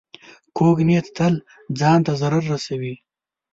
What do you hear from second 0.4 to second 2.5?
کوږ نیت تل ځان ته ضرر